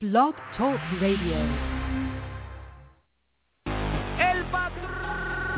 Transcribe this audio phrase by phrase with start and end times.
[0.00, 1.34] Blog Talk Radio.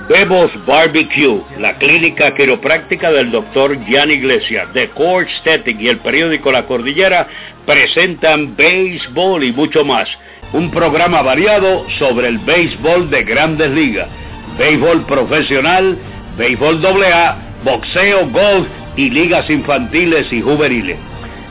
[0.08, 6.50] Bebos Barbecue, la clínica quiropráctica del doctor Jan Iglesias, de Core Static y el periódico
[6.50, 7.29] La Cordillera
[7.66, 10.08] presentan béisbol y mucho más.
[10.54, 14.09] Un programa variado sobre el béisbol de grandes ligas,
[14.57, 15.99] béisbol profesional,
[16.38, 18.66] béisbol AA, boxeo, golf
[18.97, 21.09] y ligas infantiles y juveniles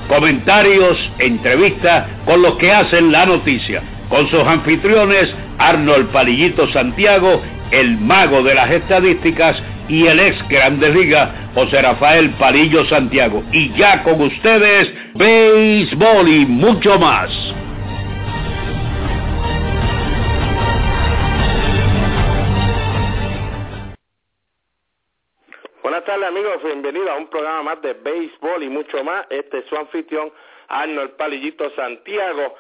[0.10, 7.97] comentarios, entrevistas con los que hacen la noticia, con sus anfitriones Arnold Palillito Santiago, el
[8.00, 13.43] mago de las estadísticas y el ex Grande Liga, José Rafael Palillo Santiago.
[13.54, 17.30] Y ya con ustedes, béisbol y mucho más.
[26.06, 29.28] Buenas amigos, bienvenidos a un programa más de béisbol y mucho más.
[29.30, 30.32] Este es su anfitrión
[30.70, 32.56] Arnold Palillito Santiago,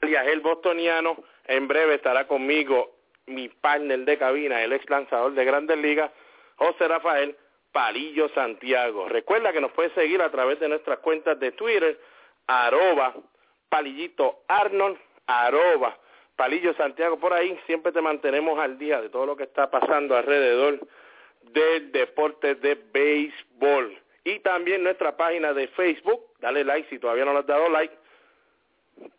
[0.00, 1.16] alias el bostoniano.
[1.46, 2.92] En breve estará conmigo
[3.26, 6.12] mi partner de cabina, el ex lanzador de Grandes Ligas,
[6.54, 7.36] José Rafael
[7.72, 9.08] Palillo Santiago.
[9.08, 11.98] Recuerda que nos puedes seguir a través de nuestras cuentas de Twitter,
[12.46, 13.12] arroba
[13.68, 15.98] Palillito Arnold, arroba
[16.36, 17.18] Palillo Santiago.
[17.18, 20.78] Por ahí siempre te mantenemos al día de todo lo que está pasando alrededor
[21.54, 23.96] del deporte de béisbol.
[24.24, 27.94] Y también nuestra página de Facebook, dale like si todavía no le has dado like,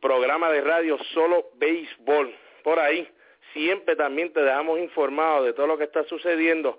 [0.02, 2.34] programa de radio solo béisbol.
[2.64, 3.08] Por ahí
[3.54, 6.78] siempre también te dejamos informado de todo lo que está sucediendo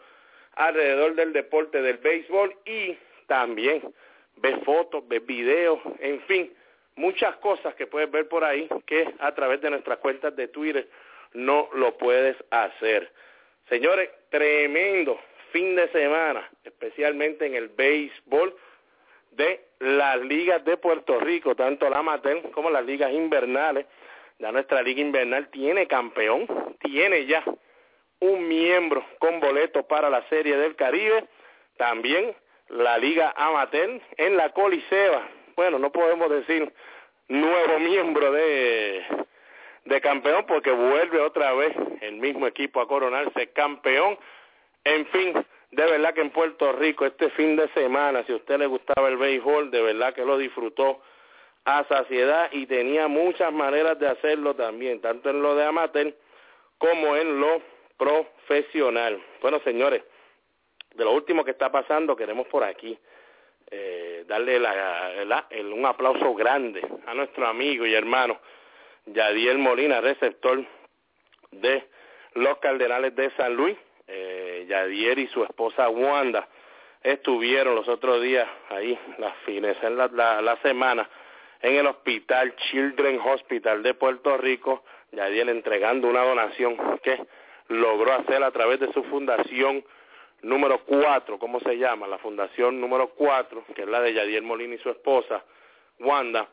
[0.53, 3.83] alrededor del deporte del béisbol y también
[4.37, 6.55] ves fotos, ves videos, en fin,
[6.97, 10.89] muchas cosas que puedes ver por ahí que a través de nuestras cuentas de Twitter
[11.33, 13.11] no lo puedes hacer.
[13.69, 15.19] Señores, tremendo
[15.53, 18.55] fin de semana, especialmente en el béisbol
[19.33, 23.87] de las ligas de Puerto Rico, tanto la amateur como las ligas invernales.
[24.39, 26.47] Ya nuestra liga invernal tiene campeón,
[26.81, 27.45] tiene ya
[28.21, 31.25] un miembro con boleto para la Serie del Caribe,
[31.77, 32.35] también
[32.69, 35.29] la liga amateur en la Coliseba.
[35.55, 36.73] Bueno, no podemos decir
[37.29, 39.05] nuevo miembro de,
[39.85, 44.19] de campeón porque vuelve otra vez el mismo equipo a coronarse campeón
[44.87, 45.33] en fin,
[45.73, 49.09] de verdad que en Puerto Rico este fin de semana, si a usted le gustaba
[49.09, 51.03] el béisbol, de verdad que lo disfrutó
[51.65, 56.15] a saciedad y tenía muchas maneras de hacerlo también, tanto en lo de amateur
[56.79, 57.61] como en lo
[57.99, 59.21] profesional.
[59.43, 60.05] Bueno, señores,
[60.95, 62.97] de lo último que está pasando, queremos por aquí
[63.69, 64.61] eh, darle
[65.65, 68.39] un aplauso grande a nuestro amigo y hermano
[69.07, 70.65] Yadiel Molina, receptor
[71.51, 71.89] de
[72.35, 73.77] los Cardenales de San Luis,
[74.67, 76.49] Yadier y su esposa Wanda
[77.03, 81.09] estuvieron los otros días ahí, las fines, en la, la, semana,
[81.63, 87.25] en el hospital Children Hospital de Puerto Rico, Yadier entregando una donación que
[87.69, 89.85] logró hacer a través de su fundación
[90.43, 92.07] número cuatro, ¿cómo se llama?
[92.07, 95.45] La fundación número cuatro, que es la de Yadier Molina y su esposa,
[96.01, 96.49] Wanda,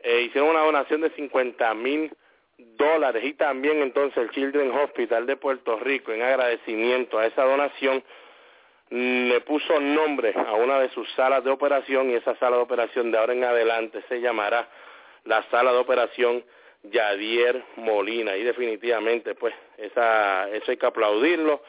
[0.00, 2.10] eh, hicieron una donación de 50 mil
[2.58, 8.02] dólares y también entonces el Children's Hospital de Puerto Rico en agradecimiento a esa donación
[8.90, 13.10] le puso nombre a una de sus salas de operación y esa sala de operación
[13.10, 14.68] de ahora en adelante se llamará
[15.24, 16.44] la sala de operación
[16.84, 18.36] Yadier Molina.
[18.36, 21.62] Y definitivamente pues esa eso hay que aplaudirlo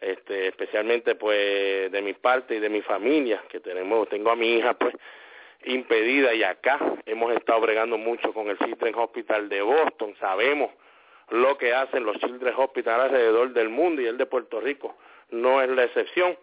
[0.00, 4.56] este especialmente pues de mi parte y de mi familia que tenemos tengo a mi
[4.56, 4.94] hija pues
[5.66, 10.70] impedida y acá hemos estado bregando mucho con el Children's Hospital de Boston, sabemos
[11.30, 14.96] lo que hacen los Children's Hospital alrededor del mundo y el de Puerto Rico
[15.30, 16.36] no es la excepción.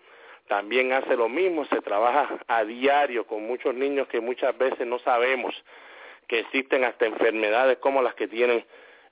[0.47, 4.99] También hace lo mismo, se trabaja a diario con muchos niños que muchas veces no
[4.99, 5.53] sabemos
[6.27, 8.65] que existen hasta enfermedades como las que tienen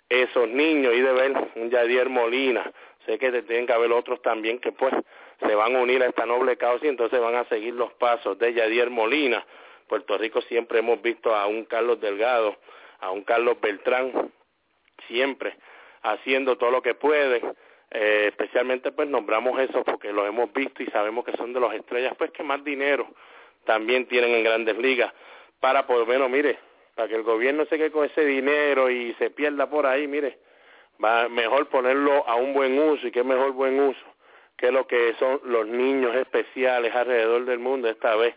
[0.09, 0.93] esos niños.
[0.93, 2.69] Y de ver un Yadier Molina,
[3.05, 4.93] sé que tienen que haber otros también que pues
[5.39, 8.37] se van a unir a esta noble causa y entonces van a seguir los pasos
[8.37, 9.45] de Yadier Molina,
[9.89, 12.55] Puerto Rico siempre hemos visto a un Carlos Delgado,
[12.99, 14.31] a un Carlos Beltrán,
[15.07, 15.57] siempre
[16.03, 17.41] haciendo todo lo que puede.
[17.91, 21.73] Eh, especialmente pues nombramos eso porque lo hemos visto y sabemos que son de las
[21.73, 23.07] estrellas pues que más dinero
[23.65, 25.11] también tienen en grandes ligas
[25.59, 26.59] para por lo menos mire
[26.93, 30.37] para que el gobierno se quede con ese dinero y se pierda por ahí mire
[31.03, 34.05] va mejor ponerlo a un buen uso y qué mejor buen uso
[34.55, 38.35] que lo que son los niños especiales alrededor del mundo esta vez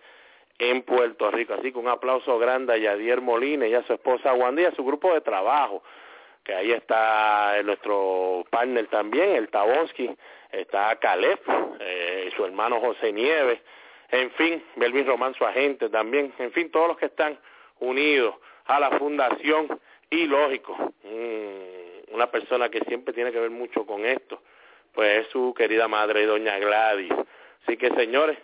[0.58, 1.54] en Puerto Rico.
[1.54, 4.74] Así que un aplauso grande a Yadier Molina y a su esposa Wanda y a
[4.74, 5.82] su grupo de trabajo,
[6.44, 10.10] que ahí está nuestro partner también, el Tabonsky,
[10.50, 11.40] está Caleb,
[11.80, 13.60] eh, su hermano José Nieves,
[14.10, 17.38] en fin, Belvin Román, su agente también, en fin, todos los que están
[17.80, 18.34] unidos
[18.66, 20.76] a la fundación y lógico,
[22.08, 24.42] una persona que siempre tiene que ver mucho con esto,
[24.92, 27.12] pues es su querida madre, doña Gladys.
[27.62, 28.36] Así que señores,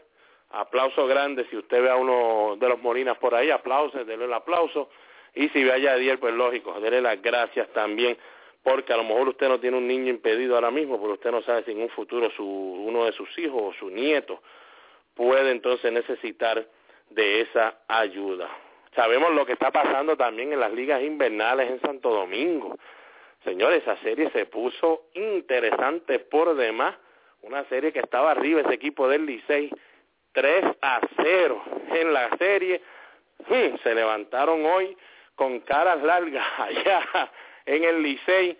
[0.50, 4.32] aplauso grande, si usted ve a uno de los Molinas por ahí, aplausos, denle el
[4.32, 4.88] aplauso,
[5.34, 8.16] y si ve a Yadier, pues lógico, denle las gracias también,
[8.62, 11.42] porque a lo mejor usted no tiene un niño impedido ahora mismo, pero usted no
[11.42, 14.42] sabe si en un futuro su, uno de sus hijos o su nieto
[15.14, 16.66] puede entonces necesitar
[17.10, 18.48] de esa ayuda.
[18.94, 22.76] Sabemos lo que está pasando también en las ligas invernales en Santo Domingo.
[23.44, 26.96] Señores, esa serie se puso interesante por demás.
[27.42, 29.70] Una serie que estaba arriba ese equipo del Licey
[30.40, 32.80] 3 a 0 en la serie.
[33.82, 34.96] Se levantaron hoy
[35.34, 37.30] con caras largas allá
[37.66, 38.56] en el Licey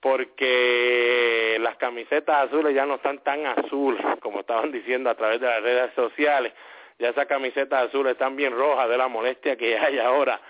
[0.00, 5.46] porque las camisetas azules ya no están tan azules como estaban diciendo a través de
[5.46, 6.52] las redes sociales
[6.98, 10.40] ya esas camisetas azules están bien rojas de la molestia que hay ahora.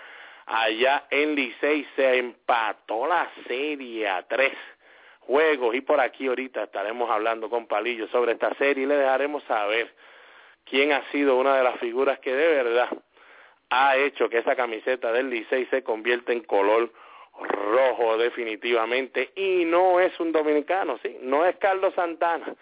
[0.45, 4.53] Allá en Licey se empató la serie a tres
[5.21, 9.43] juegos y por aquí ahorita estaremos hablando con Palillo sobre esta serie y le dejaremos
[9.45, 9.91] saber
[10.65, 12.89] quién ha sido una de las figuras que de verdad
[13.69, 16.91] ha hecho que esa camiseta del Licey se convierta en color
[17.37, 22.55] rojo definitivamente y no es un dominicano, sí, no es Carlos Santana,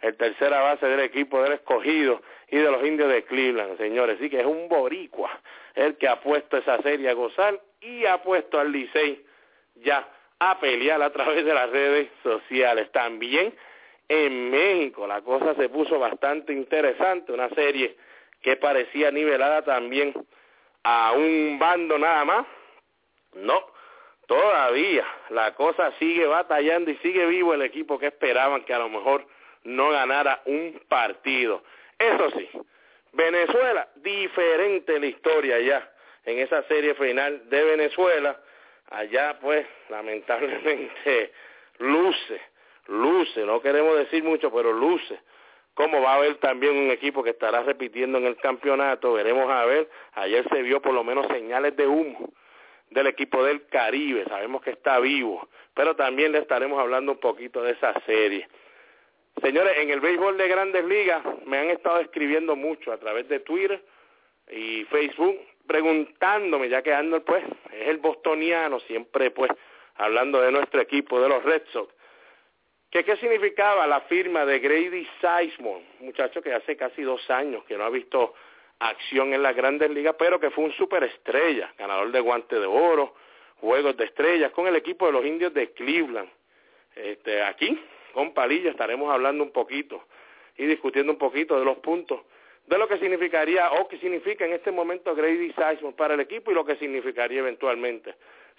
[0.00, 4.18] el tercera base del equipo del escogido y de los indios de Cleveland, señores.
[4.20, 5.30] Sí que es un boricua
[5.74, 9.24] el que ha puesto esa serie a gozar y ha puesto al Licey
[9.76, 10.08] ya
[10.38, 12.90] a pelear a través de las redes sociales.
[12.92, 13.54] También
[14.08, 17.96] en México la cosa se puso bastante interesante, una serie
[18.40, 20.14] que parecía nivelada también
[20.84, 22.46] a un bando nada más.
[23.34, 23.60] No,
[24.26, 28.88] todavía la cosa sigue batallando y sigue vivo el equipo que esperaban que a lo
[28.88, 29.26] mejor
[29.64, 31.62] no ganara un partido.
[31.98, 32.48] Eso sí,
[33.12, 35.92] Venezuela, diferente la historia ya
[36.24, 38.40] en esa serie final de Venezuela.
[38.90, 41.32] Allá pues lamentablemente
[41.78, 42.40] luce,
[42.88, 45.20] luce, no queremos decir mucho, pero luce.
[45.74, 49.64] Como va a haber también un equipo que estará repitiendo en el campeonato, veremos a
[49.64, 49.88] ver.
[50.14, 52.32] Ayer se vio por lo menos señales de humo
[52.90, 57.62] del equipo del Caribe, sabemos que está vivo, pero también le estaremos hablando un poquito
[57.62, 58.48] de esa serie.
[59.42, 63.40] Señores, en el béisbol de grandes ligas me han estado escribiendo mucho a través de
[63.40, 63.82] Twitter
[64.50, 69.50] y Facebook preguntándome, ya que Arnold pues es el bostoniano, siempre pues
[69.96, 71.92] hablando de nuestro equipo, de los Red Sox,
[72.90, 77.76] que qué significaba la firma de Grady Sizemore, muchacho que hace casi dos años que
[77.76, 78.34] no ha visto
[78.78, 83.14] acción en las grandes ligas, pero que fue un superestrella, ganador de guante de oro,
[83.60, 86.30] juegos de estrellas con el equipo de los indios de Cleveland.
[86.94, 87.78] Este, aquí
[88.12, 90.04] con Palillo estaremos hablando un poquito
[90.56, 92.20] y discutiendo un poquito de los puntos
[92.66, 96.50] de lo que significaría o que significa en este momento Grady Sizemore para el equipo
[96.50, 98.14] y lo que significaría eventualmente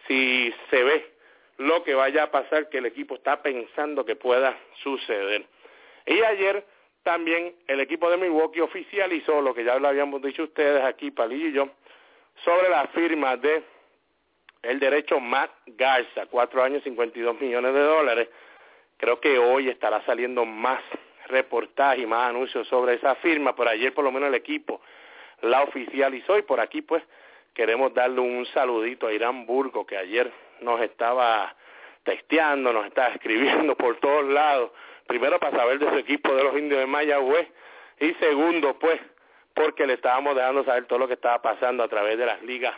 [0.07, 1.18] si se ve
[1.59, 5.45] lo que vaya a pasar que el equipo está pensando que pueda suceder.
[6.05, 6.65] Y ayer
[7.03, 11.47] también el equipo de Milwaukee oficializó lo que ya lo habíamos dicho ustedes aquí, Palillo
[11.47, 11.69] y yo,
[12.43, 13.63] sobre la firma de
[14.63, 18.27] el derecho Matt Garza, cuatro años, 52 millones de dólares,
[18.99, 20.81] Creo que hoy estará saliendo más
[21.27, 23.55] reportaje y más anuncios sobre esa firma.
[23.55, 24.81] Por ayer por lo menos el equipo
[25.41, 27.01] la oficializó y por aquí pues
[27.53, 30.29] queremos darle un saludito a Irán Burgo que ayer
[30.61, 31.55] nos estaba
[32.03, 34.71] testeando, nos estaba escribiendo por todos lados.
[35.07, 37.47] Primero para saber de su equipo de los indios de Mayagüez
[37.99, 38.99] y segundo pues
[39.53, 42.75] porque le estábamos dejando saber todo lo que estaba pasando a través de las ligas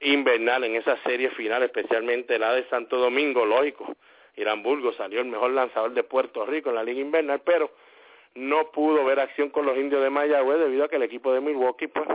[0.00, 3.94] invernales en esa serie final, especialmente la de Santo Domingo, lógico
[4.36, 7.70] Irán Burgos salió el mejor lanzador de Puerto Rico en la Liga Invernal, pero
[8.34, 11.40] no pudo ver acción con los indios de Mayagüez debido a que el equipo de
[11.40, 12.08] Milwaukee pues,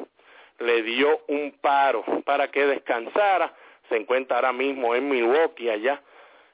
[0.60, 3.54] le dio un paro para que descansara.
[3.90, 6.02] Se encuentra ahora mismo en Milwaukee allá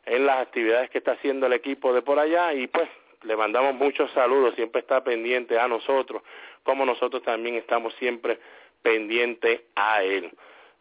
[0.05, 2.89] en las actividades que está haciendo el equipo de por allá y pues
[3.23, 6.21] le mandamos muchos saludos, siempre está pendiente a nosotros,
[6.63, 8.39] como nosotros también estamos siempre
[8.81, 10.31] pendientes a él.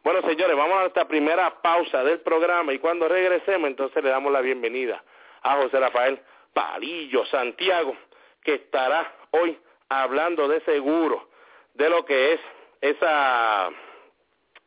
[0.03, 4.33] Bueno, señores, vamos a esta primera pausa del programa y cuando regresemos entonces le damos
[4.33, 5.03] la bienvenida
[5.43, 6.21] a José Rafael
[6.53, 7.97] Palillo Santiago,
[8.43, 9.57] que estará hoy
[9.89, 11.29] hablando de seguro,
[11.75, 12.41] de lo que es
[12.81, 13.71] esa,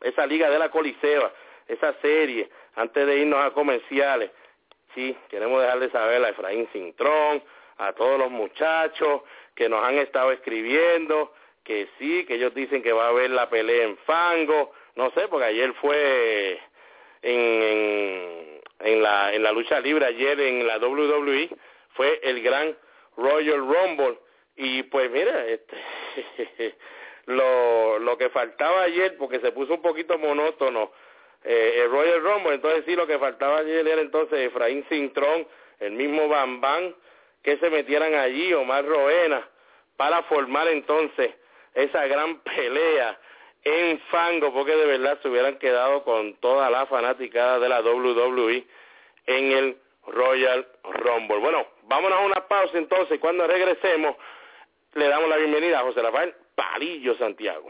[0.02, 1.32] esa liga de la Coliseo,
[1.68, 4.32] esa serie, antes de irnos a comerciales.
[4.94, 7.44] Sí, queremos dejarle saber a Efraín Cintrón,
[7.78, 9.22] a todos los muchachos
[9.54, 13.50] que nos han estado escribiendo, que sí, que ellos dicen que va a haber la
[13.50, 16.60] pelea en fango, no sé, porque ayer fue
[17.22, 21.50] en, en, la, en la lucha libre, ayer en la WWE,
[21.94, 22.78] fue el gran
[23.18, 24.18] Royal Rumble.
[24.56, 25.76] Y pues mira, este,
[27.26, 30.92] lo, lo que faltaba ayer, porque se puso un poquito monótono
[31.46, 35.48] eh, el Royal Rumble, entonces sí lo que faltaba ayer era entonces Efraín Cintrón,
[35.80, 36.96] el mismo Bambán,
[37.44, 39.48] que se metieran allí, Omar Roena,
[39.96, 41.32] para formar entonces
[41.76, 43.20] esa gran pelea
[43.64, 48.66] en fango, porque de verdad se hubieran quedado con toda la fanaticada de la WWE
[49.28, 51.38] en el Royal Rumble.
[51.38, 54.16] Bueno, vámonos a una pausa entonces, cuando regresemos
[54.94, 57.70] le damos la bienvenida a José Rafael Palillo Santiago.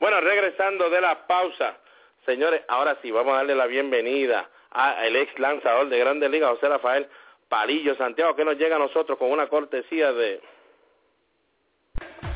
[0.00, 1.76] Bueno, regresando de la pausa,
[2.24, 6.70] señores, ahora sí, vamos a darle la bienvenida al ex lanzador de Grandes Ligas, José
[6.70, 7.06] Rafael
[7.50, 10.40] Palillo Santiago, que nos llega a nosotros con una cortesía de...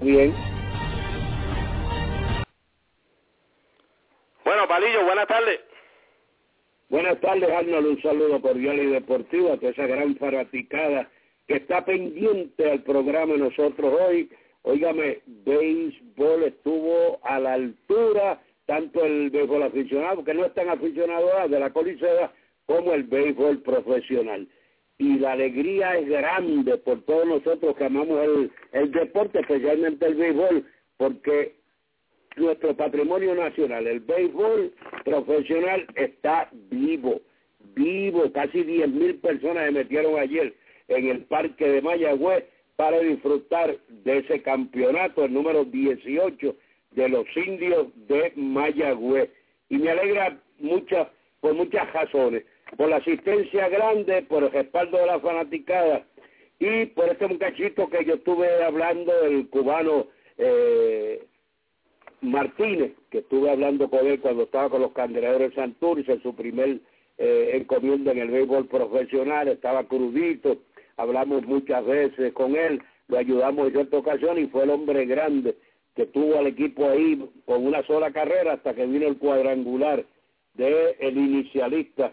[0.00, 0.34] Bien.
[4.44, 5.60] Bueno, Palillo, buenas tardes.
[6.88, 7.86] Buenas tardes, Arnold.
[7.86, 11.10] Un saludo cordial y deportivo a toda esa gran fanaticada
[11.46, 14.28] que está pendiente al programa de nosotros hoy
[14.68, 21.28] Óigame, béisbol estuvo a la altura, tanto el béisbol aficionado, que no es tan aficionado
[21.48, 22.32] de la colisea,
[22.66, 24.48] como el béisbol profesional.
[24.98, 30.16] Y la alegría es grande por todos nosotros que amamos el, el deporte, especialmente el
[30.16, 30.66] béisbol,
[30.96, 31.54] porque
[32.36, 34.72] nuestro patrimonio nacional, el béisbol
[35.04, 37.20] profesional, está vivo,
[37.74, 38.30] vivo.
[38.32, 40.54] Casi 10 mil personas se metieron ayer
[40.88, 42.44] en el parque de Mayagüez
[42.76, 46.56] para disfrutar de ese campeonato, el número 18
[46.92, 49.30] de los indios de Mayagüez.
[49.68, 51.08] Y me alegra muchas,
[51.40, 52.44] por muchas razones,
[52.76, 56.06] por la asistencia grande, por el respaldo de la fanaticada
[56.58, 60.06] y por este muchachito que yo estuve hablando, el cubano
[60.38, 61.22] eh,
[62.30, 66.34] Martínez, que estuve hablando con él cuando estaba con los candeleros de Santurce, en su
[66.34, 66.80] primer
[67.18, 70.58] eh, encomienda en el béisbol profesional, estaba crudito,
[70.96, 75.56] hablamos muchas veces con él, lo ayudamos en cierta ocasión y fue el hombre grande
[75.94, 80.04] que tuvo al equipo ahí con una sola carrera hasta que vino el cuadrangular
[80.54, 82.12] de el inicialista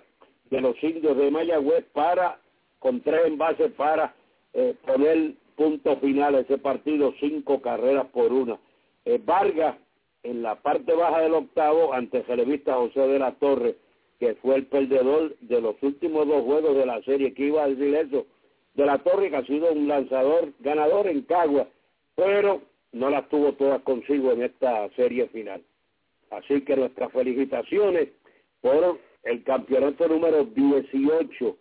[0.50, 2.40] de los indios de Mayagüez para
[2.80, 4.14] con tres envases para
[4.54, 8.58] eh, poner punto final a ese partido, cinco carreras por una.
[9.06, 9.76] Eh, Vargas
[10.24, 13.76] en la parte baja del octavo ante Relevista José de la Torre,
[14.20, 17.70] que fue el perdedor de los últimos dos juegos de la serie, que iba a
[17.70, 18.26] decir eso,
[18.74, 21.68] de la Torre, que ha sido un lanzador ganador en Cagua,
[22.16, 22.62] pero
[22.94, 25.62] no las tuvo todas consigo en esta serie final.
[26.32, 28.10] Así que nuestras felicitaciones
[28.62, 31.58] por el campeonato número 18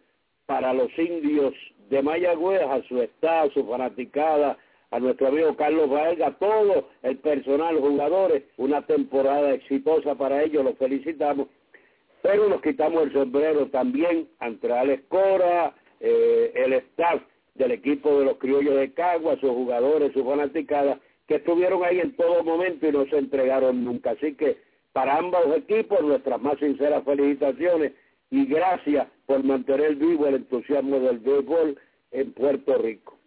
[0.46, 1.54] para los indios
[1.90, 4.56] de Mayagüez, a su estado, a su fanaticada,
[4.92, 10.76] a nuestro amigo Carlos Valga, todo el personal, jugadores, una temporada exitosa para ellos, los
[10.76, 11.48] felicitamos,
[12.22, 17.22] pero nos quitamos el sombrero también ante Alex Cora, eh, el staff
[17.54, 22.14] del equipo de los criollos de Cagua, sus jugadores, sus fanaticadas, que estuvieron ahí en
[22.14, 24.10] todo momento y no se entregaron nunca.
[24.10, 24.58] Así que
[24.92, 27.92] para ambos equipos nuestras más sinceras felicitaciones
[28.30, 31.78] y gracias por mantener vivo el entusiasmo del béisbol
[32.10, 33.21] en Puerto Rico.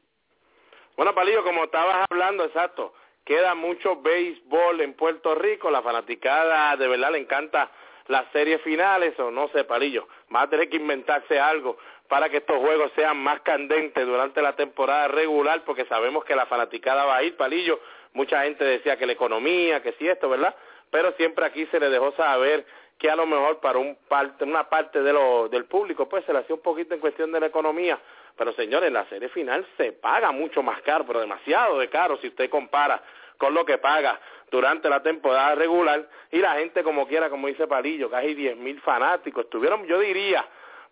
[0.96, 2.94] Bueno, Palillo, como estabas hablando, exacto,
[3.26, 7.70] queda mucho béisbol en Puerto Rico, la fanaticada de verdad le encanta
[8.08, 12.38] las series finales, o no sé, Palillo, va a tener que inventarse algo para que
[12.38, 17.18] estos juegos sean más candentes durante la temporada regular, porque sabemos que la fanaticada va
[17.18, 17.80] a ir, Palillo,
[18.14, 20.56] mucha gente decía que la economía, que si esto, ¿verdad?
[20.92, 22.66] Pero siempre aquí se le dejó saber
[22.98, 26.32] que a lo mejor para un parte, una parte de lo, del público pues se
[26.32, 28.00] le hacía un poquito en cuestión de la economía,
[28.38, 32.28] pero señores, la serie final se paga mucho más caro, pero demasiado de caro si
[32.28, 33.02] usted compara
[33.38, 34.20] con lo que paga
[34.52, 38.80] durante la temporada regular y la gente como quiera, como dice Palillo, casi diez mil
[38.82, 40.46] fanáticos, estuvieron, yo diría,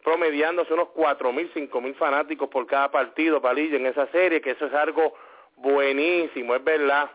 [0.04, 4.52] promediándose unos cuatro mil, cinco mil fanáticos por cada partido, Palillo, en esa serie, que
[4.52, 5.14] eso es algo
[5.56, 7.10] buenísimo, es verdad.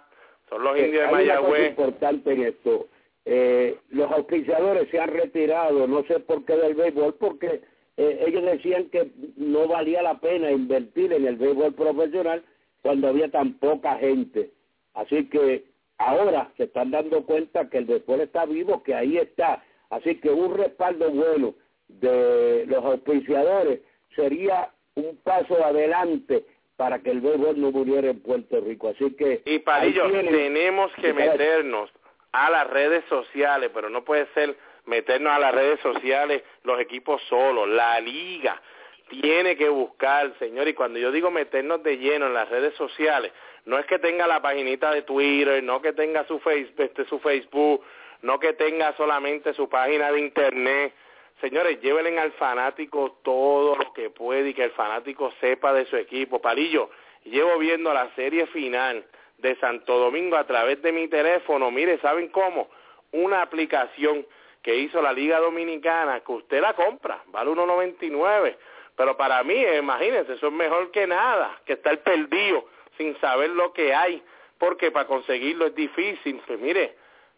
[0.48, 1.70] Son los indios de Mayagüez.
[1.70, 2.88] importante en esto.
[3.26, 7.60] Eh, los auspiciadores se han retirado, no sé por qué del béisbol, porque
[7.98, 12.44] eh, ellos decían que no valía la pena invertir en el béisbol profesional
[12.80, 14.52] cuando había tan poca gente.
[14.94, 15.64] Así que
[15.98, 19.64] ahora se están dando cuenta que el béisbol está vivo, que ahí está.
[19.90, 21.54] Así que un respaldo bueno
[21.88, 23.80] de los auspiciadores
[24.14, 26.44] sería un paso adelante
[26.76, 28.90] para que el béisbol no muriera en Puerto Rico.
[28.90, 29.42] Así que...
[29.44, 31.90] Y para ello tenemos que meternos
[32.30, 34.56] a las redes sociales, pero no puede ser
[34.88, 38.60] meternos a las redes sociales los equipos solos, la liga
[39.08, 43.32] tiene que buscar, señor, y cuando yo digo meternos de lleno en las redes sociales,
[43.64, 47.82] no es que tenga la paginita de Twitter, no que tenga su, este, su Facebook,
[48.22, 50.94] no que tenga solamente su página de Internet,
[51.40, 55.96] señores, llévenle al fanático todo lo que puede y que el fanático sepa de su
[55.96, 56.40] equipo.
[56.40, 56.90] Palillo,
[57.24, 59.04] llevo viendo la serie final
[59.38, 61.70] de Santo Domingo a través de mi teléfono.
[61.70, 62.68] Mire, ¿saben cómo?
[63.12, 64.26] Una aplicación
[64.68, 68.54] que hizo la Liga Dominicana, que usted la compra, vale 1.99.
[68.94, 72.66] Pero para mí, imagínense, eso es mejor que nada, que estar perdido
[72.98, 74.22] sin saber lo que hay,
[74.58, 76.42] porque para conseguirlo es difícil.
[76.46, 76.96] Pues mire,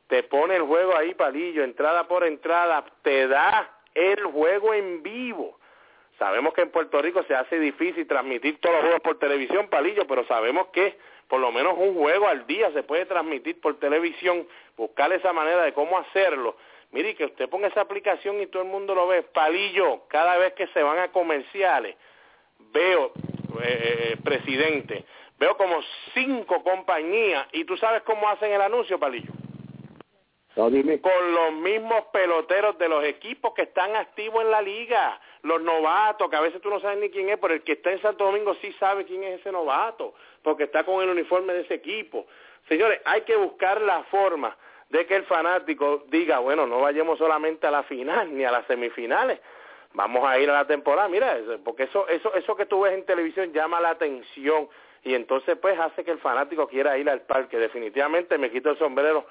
[0.09, 5.57] te pone el juego ahí, palillo, entrada por entrada, te da el juego en vivo.
[6.19, 10.05] Sabemos que en Puerto Rico se hace difícil transmitir todos los juegos por televisión, palillo,
[10.09, 14.49] pero sabemos que por lo menos un juego al día se puede transmitir por televisión,
[14.77, 16.57] buscar esa manera de cómo hacerlo.
[16.93, 19.23] Mire, que usted ponga esa aplicación y todo el mundo lo ve.
[19.23, 21.97] Palillo, cada vez que se van a comerciales,
[22.73, 23.13] veo,
[23.63, 25.05] eh, presidente,
[25.39, 25.81] veo como
[26.15, 29.33] cinco compañías y tú sabes cómo hacen el anuncio, Palillo.
[31.01, 36.29] Con los mismos peloteros de los equipos que están activos en la liga, los novatos,
[36.29, 38.25] que a veces tú no sabes ni quién es, pero el que está en Santo
[38.25, 42.27] Domingo sí sabe quién es ese novato, porque está con el uniforme de ese equipo.
[42.69, 44.57] Señores, hay que buscar la forma
[44.91, 48.67] de que el fanático diga, bueno, no vayamos solamente a la final ni a las
[48.67, 49.41] semifinales,
[49.95, 53.05] vamos a ir a la temporada, mira, porque eso, eso, eso que tú ves en
[53.05, 54.69] televisión llama la atención
[55.03, 57.59] y entonces pues hace que el fanático quiera ir al parque.
[57.59, 59.27] Definitivamente me quito el sombrero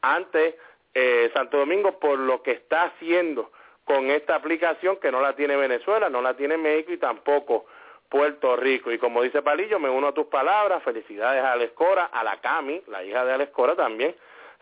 [0.00, 0.56] ante
[0.94, 3.50] eh, Santo Domingo por lo que está haciendo
[3.84, 7.66] con esta aplicación que no la tiene Venezuela, no la tiene México y tampoco
[8.08, 8.90] Puerto Rico.
[8.92, 12.82] Y como dice Palillo, me uno a tus palabras, felicidades a Alescora, a la Cami,
[12.86, 14.14] la hija de Alescora también,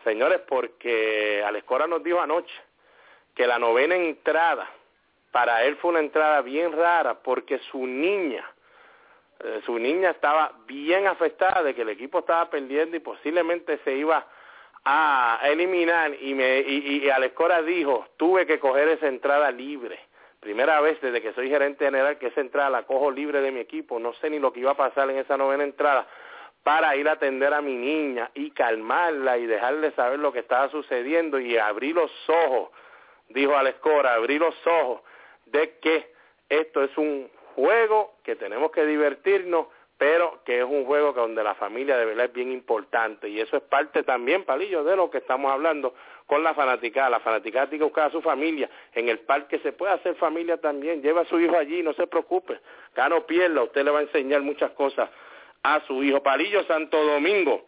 [0.03, 2.53] señores, porque Alescora nos dijo anoche
[3.35, 4.69] que la novena entrada
[5.31, 8.45] para él fue una entrada bien rara porque su niña,
[9.39, 13.93] eh, su niña estaba bien afectada de que el equipo estaba perdiendo y posiblemente se
[13.95, 14.25] iba
[14.85, 19.99] a eliminar y, me, y, y Alescora dijo, tuve que coger esa entrada libre.
[20.39, 23.59] Primera vez desde que soy gerente general que esa entrada la cojo libre de mi
[23.59, 23.99] equipo.
[23.99, 26.07] No sé ni lo que iba a pasar en esa novena entrada
[26.63, 30.69] para ir a atender a mi niña y calmarla y dejarle saber lo que estaba
[30.69, 32.69] sucediendo y abrir los ojos,
[33.29, 35.01] dijo Alescora, abrir los ojos
[35.45, 36.11] de que
[36.49, 39.67] esto es un juego que tenemos que divertirnos
[39.99, 43.41] pero que es un juego que donde la familia de verdad es bien importante y
[43.41, 45.93] eso es parte también, Palillo, de lo que estamos hablando
[46.25, 47.09] con la fanaticada.
[47.09, 48.69] La fanaticada tiene que buscar a su familia.
[48.93, 51.01] En el parque se puede hacer familia también.
[51.01, 52.61] Lleva a su hijo allí, no se preocupe.
[52.95, 55.09] Gano pierda, usted le va a enseñar muchas cosas
[55.63, 56.21] a su hijo.
[56.23, 57.65] Palillo Santo Domingo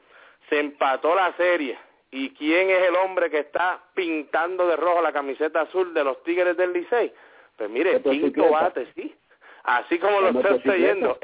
[0.50, 1.78] se empató la serie.
[2.12, 6.22] ¿Y quién es el hombre que está pintando de rojo la camiseta azul de los
[6.24, 7.14] Tigres del Licey?
[7.56, 9.16] Pues mire, quinto bate, sí.
[9.64, 11.18] Así como lo estoy leyendo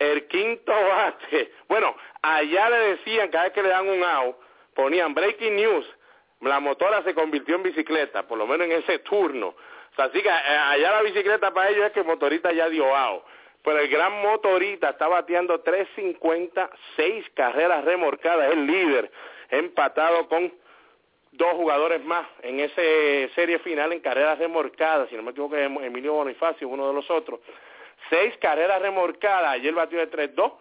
[0.00, 1.52] el quinto bate.
[1.68, 4.36] Bueno, allá le decían, cada vez que le dan un out,
[4.74, 5.86] ponían breaking news,
[6.40, 9.48] la motora se convirtió en bicicleta, por lo menos en ese turno.
[9.48, 12.68] O sea, así que eh, allá la bicicleta para ellos es que el motorista ya
[12.68, 13.22] dio out.
[13.62, 19.10] Pero el gran motorita está bateando 3.50, seis carreras remorcadas, el líder,
[19.50, 20.52] empatado con
[21.32, 22.82] dos jugadores más en esa
[23.34, 27.40] serie final en carreras remorcadas, si no me equivoco, Emilio Bonifacio, uno de los otros.
[28.08, 30.52] Seis carreras remorcadas, ayer batió de 3-2,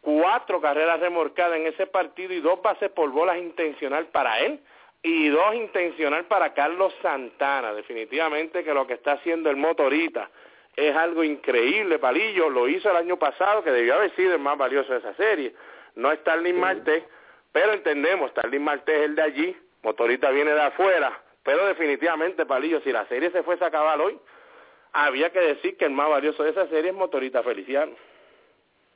[0.00, 4.60] cuatro carreras remorcadas en ese partido y dos bases por bolas intencional para él
[5.02, 7.74] y dos intencional para Carlos Santana.
[7.74, 10.30] Definitivamente que lo que está haciendo el motorita
[10.76, 12.50] es algo increíble, Palillo.
[12.50, 15.54] Lo hizo el año pasado, que debió haber sido el más valioso de esa serie.
[15.94, 17.04] No es Starling Marte,
[17.50, 21.18] pero entendemos, Starling Marte es el de allí, Motorita viene de afuera.
[21.42, 24.18] Pero definitivamente, Palillo, si la serie se fuese a acabar hoy,
[24.92, 27.92] había que decir que el más valioso de esa serie es Motorita Feliciano.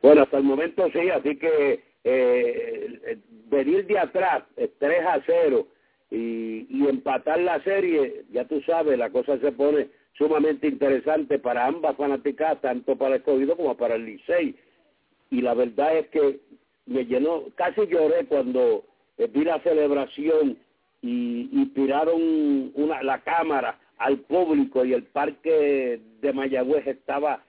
[0.02, 4.42] Bueno, hasta el momento sí, así que eh, venir de atrás,
[4.78, 5.66] 3 a 0,
[6.10, 11.66] y, y empatar la serie, ya tú sabes, la cosa se pone sumamente interesante para
[11.66, 14.54] ambas fanáticas, tanto para el escogido como para el Licey.
[15.30, 16.40] Y la verdad es que
[16.86, 18.84] me llenó, casi lloré cuando
[19.16, 20.58] vi la celebración
[21.02, 27.42] y, tiraron una, la cámara al público y el parque de Mayagüez estaba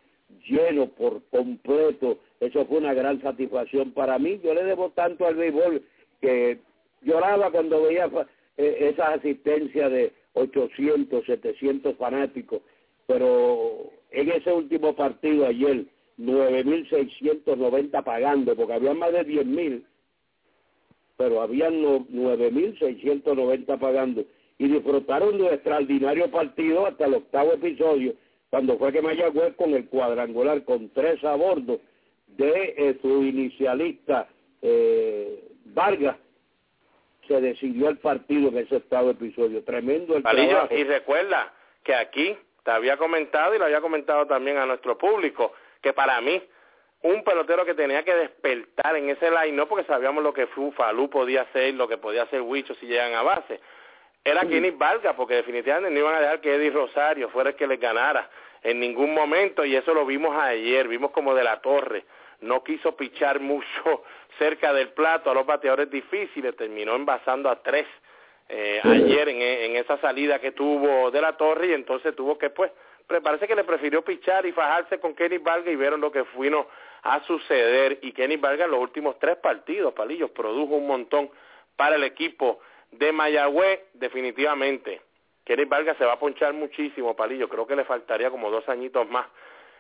[0.48, 2.20] lleno por completo.
[2.40, 4.40] Eso fue una gran satisfacción para mí.
[4.44, 5.82] Yo le debo tanto al béisbol
[6.20, 6.60] que
[7.02, 8.10] lloraba cuando veía
[8.58, 12.62] eh, esa asistencia de 800, 700 fanáticos,
[13.08, 15.86] pero en ese último partido ayer,
[16.18, 19.84] 9.690 pagando, porque había más de 10.000,
[21.18, 24.24] pero habían 9.690 pagando,
[24.58, 28.14] y disfrutaron de un extraordinario partido hasta el octavo episodio,
[28.50, 31.80] cuando fue que Mayagüez con el cuadrangular, con tres a bordo
[32.38, 34.28] de eh, su inicialista
[34.62, 36.18] eh, Vargas,
[37.32, 39.64] se decidió el partido en ese estado episodio.
[39.64, 40.74] Tremendo el trabajo.
[40.74, 45.54] Y recuerda que aquí te había comentado y lo había comentado también a nuestro público,
[45.82, 46.42] que para mí
[47.04, 51.10] un pelotero que tenía que despertar en ese line, no porque sabíamos lo que Falú
[51.10, 53.60] podía hacer, lo que podía hacer Huicho si llegan a base,
[54.24, 57.66] era Kenny Valga, porque definitivamente no iban a dejar que Eddie Rosario fuera el que
[57.66, 58.30] les ganara
[58.62, 62.06] en ningún momento, y eso lo vimos ayer, vimos como de la torre,
[62.42, 64.04] no quiso pichar mucho
[64.38, 65.32] cerca del plato.
[65.32, 67.88] A los bateadores difíciles, terminó envasando a tres
[68.50, 72.50] eh, ayer en, en, esa salida que tuvo de la torre y entonces tuvo que
[72.50, 72.72] pues
[73.20, 76.68] parece que le prefirió pichar y fajarse con Kenny Vargas y vieron lo que vino
[77.04, 78.00] a suceder.
[78.02, 81.30] Y Kenny Vargas en los últimos tres partidos, Palillos, produjo un montón
[81.76, 82.60] para el equipo
[82.92, 85.02] de Mayagüez, definitivamente.
[85.44, 89.10] Kenny Vargas se va a ponchar muchísimo, Palillo, creo que le faltaría como dos añitos
[89.10, 89.26] más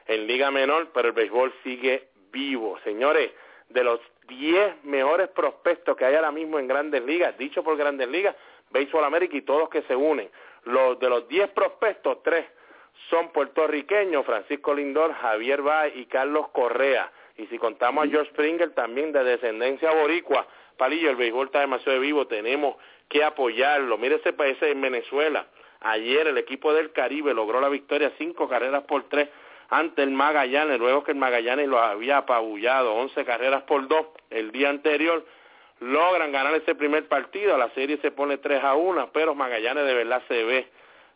[0.07, 2.79] en Liga Menor, pero el béisbol sigue vivo.
[2.83, 3.31] Señores,
[3.69, 8.07] de los 10 mejores prospectos que hay ahora mismo en Grandes Ligas, dicho por Grandes
[8.07, 8.35] Ligas,
[8.69, 10.29] Baseball América y todos que se unen.
[10.65, 12.45] Los de los 10 prospectos, tres
[13.09, 17.11] son puertorriqueños, Francisco Lindor, Javier Bay y Carlos Correa.
[17.37, 20.45] Y si contamos a George Springer, también de descendencia boricua,
[20.77, 22.75] Palillo, el béisbol está demasiado vivo, tenemos
[23.09, 23.97] que apoyarlo.
[23.97, 25.45] Mire ese país en Venezuela.
[25.81, 29.29] Ayer el equipo del Caribe logró la victoria, cinco carreras por tres
[29.71, 34.51] ante el Magallanes, luego que el Magallanes lo había apabullado, 11 carreras por dos el
[34.51, 35.25] día anterior,
[35.79, 39.93] logran ganar ese primer partido, la serie se pone 3 a 1, pero Magallanes de
[39.93, 40.67] verdad se ve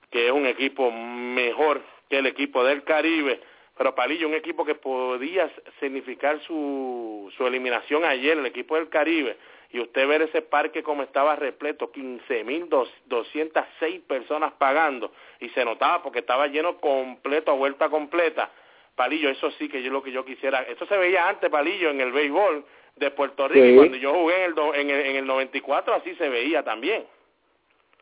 [0.09, 3.41] que es un equipo mejor que el equipo del Caribe,
[3.77, 9.35] pero Palillo, un equipo que podía significar su, su eliminación ayer, el equipo del Caribe,
[9.71, 16.19] y usted ver ese parque como estaba repleto, 15.206 personas pagando, y se notaba porque
[16.19, 18.51] estaba lleno completo, a vuelta completa.
[18.95, 21.99] Palillo, eso sí que yo lo que yo quisiera, eso se veía antes, Palillo, en
[21.99, 25.25] el béisbol de Puerto Rico, y cuando yo jugué en el, en, el, en el
[25.25, 27.03] 94 así se veía también.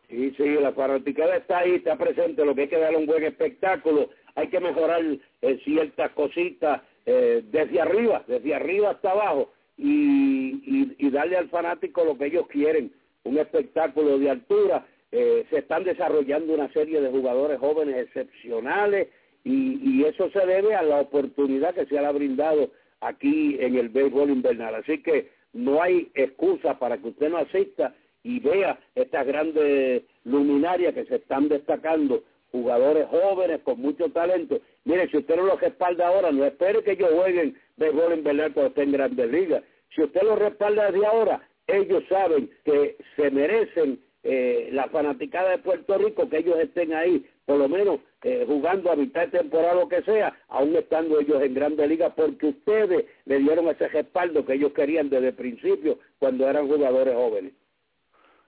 [0.09, 3.23] Sí, sí, la fanaticada está ahí, está presente, lo que hay que dar un buen
[3.23, 5.01] espectáculo, hay que mejorar
[5.41, 12.03] eh, ciertas cositas eh, desde arriba, desde arriba hasta abajo, y, y, darle al fanático
[12.03, 12.91] lo que ellos quieren,
[13.23, 14.85] un espectáculo de altura.
[15.11, 19.09] Eh, se están desarrollando una serie de jugadores jóvenes excepcionales
[19.43, 23.89] y, y eso se debe a la oportunidad que se ha brindado aquí en el
[23.89, 24.75] béisbol invernal.
[24.75, 30.93] Así que no hay excusa para que usted no asista y vea estas grandes luminarias
[30.93, 34.59] que se están destacando, jugadores jóvenes con mucho talento.
[34.85, 38.69] Mire, si usted no los respalda ahora, no espere que ellos jueguen béisbol invernal cuando
[38.69, 39.63] estén en grandes ligas.
[39.95, 45.57] Si usted los respalda desde ahora, ellos saben que se merecen eh, la fanaticada de
[45.59, 49.75] Puerto Rico, que ellos estén ahí, por lo menos eh, jugando a mitad de temporada,
[49.75, 54.45] lo que sea, aún estando ellos en Grandes Ligas, porque ustedes le dieron ese respaldo
[54.45, 57.53] que ellos querían desde el principio cuando eran jugadores jóvenes.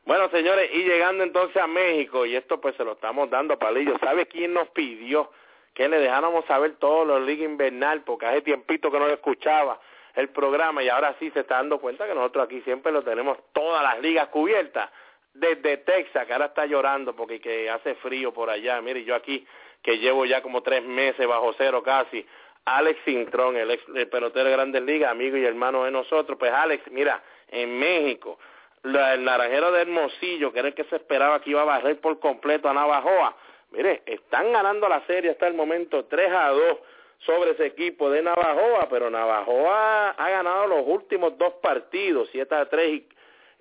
[0.05, 3.59] Bueno, señores, y llegando entonces a México, y esto pues se lo estamos dando a
[3.59, 5.29] Palillo, ¿sabe quién nos pidió
[5.75, 9.79] que le dejáramos saber todos los ligas invernal, porque hace tiempito que no escuchaba
[10.15, 13.37] el programa y ahora sí se está dando cuenta que nosotros aquí siempre lo tenemos
[13.53, 14.89] todas las ligas cubiertas,
[15.33, 19.45] desde Texas, que ahora está llorando porque que hace frío por allá, mire, yo aquí
[19.83, 22.25] que llevo ya como tres meses bajo cero casi,
[22.63, 26.51] Alex Sintrón, el, ex, el pelotero de Grandes Ligas, amigo y hermano de nosotros, pues
[26.51, 28.39] Alex, mira, en México,
[28.83, 32.19] el naranjero de Hermosillo, que era el que se esperaba que iba a barrer por
[32.19, 33.35] completo a Navajoa,
[33.71, 36.77] mire, están ganando la serie hasta el momento 3 a 2
[37.19, 42.69] sobre ese equipo de Navajoa, pero Navajoa ha ganado los últimos dos partidos, 7 a
[42.69, 43.01] 3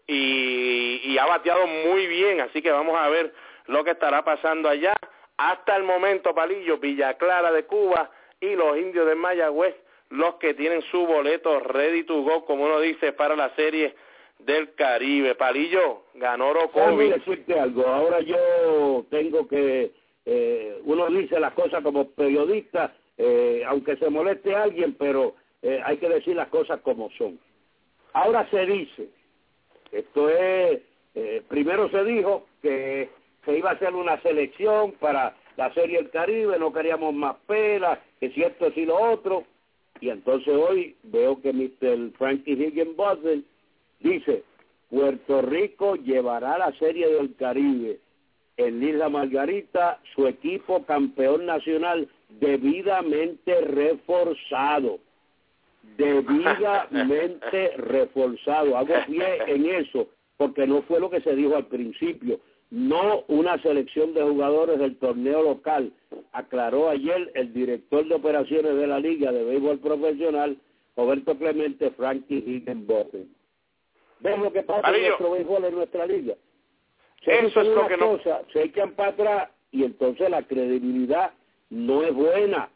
[0.07, 3.33] y, y, ha bateado muy bien, así que vamos a ver
[3.67, 4.95] lo que estará pasando allá.
[5.37, 9.75] Hasta el momento, Palillo, Villa Clara de Cuba y los indios de Mayagüez,
[10.11, 13.95] los que tienen su boleto ready to go, como uno dice, para la serie
[14.39, 15.35] del Caribe.
[15.35, 17.11] Palillo, ganó Rocovi.
[17.11, 19.93] decirte algo, ahora yo tengo que,
[20.25, 25.81] eh, uno dice las cosas como periodista, eh, aunque se moleste a alguien, pero eh,
[25.85, 27.39] hay que decir las cosas como son.
[28.13, 29.09] Ahora se dice,
[29.93, 30.81] esto es,
[31.15, 33.09] eh, primero se dijo que
[33.45, 37.99] se iba a hacer una selección para la Serie del Caribe, no queríamos más pelas,
[38.21, 39.45] que si esto, si lo otro,
[40.01, 42.13] y entonces hoy veo que Mr.
[42.19, 43.45] Frankie Higginbotham
[44.05, 44.45] dice,
[44.91, 47.99] Puerto Rico llevará la Serie del Caribe
[48.57, 52.09] en Isla Margarita su equipo campeón nacional
[52.41, 55.01] debidamente reforzado.
[55.97, 58.77] Debidamente reforzado.
[58.77, 62.41] Hago pie en eso, porque no fue lo que se dijo al principio.
[62.71, 65.93] No una selección de jugadores del torneo local,
[66.33, 70.57] aclaró ayer el director de operaciones de la Liga de Béisbol Profesional,
[70.97, 73.27] Roberto Clemente Frankie Higginbotham.
[74.21, 76.35] ¿Ves lo que pasa en nuestro béisbol en nuestra liga?
[77.25, 78.19] Se Eso es lo que no...
[78.53, 81.33] se echan para atrás y entonces la credibilidad
[81.71, 82.71] no es buena.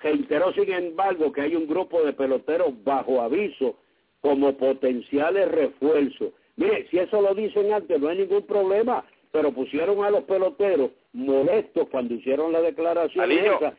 [0.00, 3.76] Reiteró, sin embargo, que hay un grupo de peloteros bajo aviso
[4.20, 6.32] como potenciales refuerzos.
[6.56, 10.90] Mire, si eso lo dicen antes, no hay ningún problema, pero pusieron a los peloteros
[11.12, 13.74] molestos cuando hicieron la declaración esa,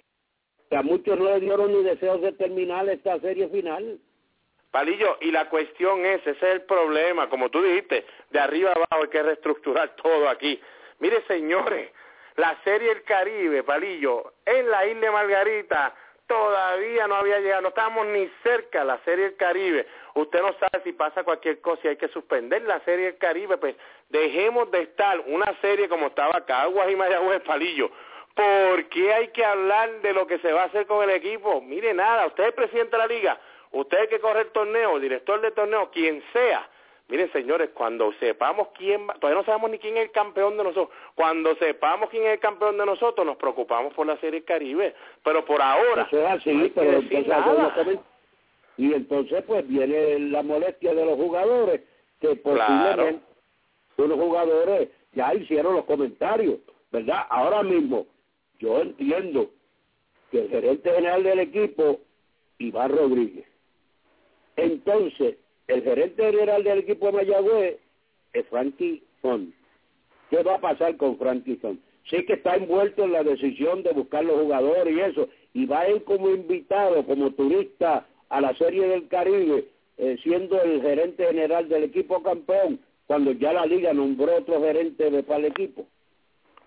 [0.69, 3.99] que a muchos no le dieron ni deseos de terminar esta serie final.
[4.73, 9.03] Palillo, y la cuestión es, ese es el problema, como tú dijiste, de arriba abajo
[9.03, 10.59] hay que reestructurar todo aquí.
[10.97, 11.91] Mire, señores,
[12.37, 15.93] la Serie El Caribe, Palillo, en la isla de Margarita,
[16.25, 19.85] todavía no había llegado, no estábamos ni cerca de la Serie El Caribe.
[20.15, 23.57] Usted no sabe si pasa cualquier cosa y hay que suspender la Serie El Caribe,
[23.57, 23.75] pues
[24.09, 27.91] dejemos de estar una serie como estaba Caguas y Mayagüez, Palillo.
[28.33, 31.61] ¿Por qué hay que hablar de lo que se va a hacer con el equipo?
[31.61, 33.39] Mire, nada, usted es presidente de la liga,
[33.73, 36.69] usted que corre el torneo, director del torneo, quien sea,
[37.09, 40.63] Miren, señores, cuando sepamos quién va, todavía no sabemos ni quién es el campeón de
[40.63, 40.89] nosotros.
[41.15, 44.95] Cuando sepamos quién es el campeón de nosotros, nos preocupamos por la Serie Caribe.
[45.21, 47.99] Pero por ahora, Eso es así, pero entonces,
[48.77, 51.81] y entonces pues viene la molestia de los jugadores,
[52.19, 53.21] que posiblemente
[53.97, 56.59] unos jugadores ya hicieron los comentarios,
[56.91, 57.27] ¿verdad?
[57.29, 58.07] Ahora mismo,
[58.59, 59.51] yo entiendo
[60.31, 61.99] que el gerente general del equipo,
[62.57, 63.45] Iván Rodríguez,
[64.55, 65.37] entonces
[65.67, 67.79] el gerente general del equipo de Mayagüez
[68.33, 69.53] es Frankie Son.
[70.29, 71.79] ¿Qué va a pasar con Frankie Son?
[72.09, 75.81] Sí que está envuelto en la decisión de buscar los jugadores y eso, y va
[75.81, 81.25] a ir como invitado, como turista a la Serie del Caribe, eh, siendo el gerente
[81.25, 85.85] general del equipo campeón, cuando ya la liga nombró otro gerente de para el equipo.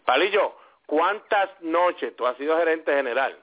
[0.04, 0.52] Palillo,
[0.86, 3.36] ¿cuántas noches tú has sido gerente general?